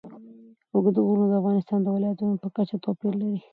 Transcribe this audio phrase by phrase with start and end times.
[0.73, 3.39] اوږده غرونه د افغانستان د ولایاتو په کچه توپیر لري.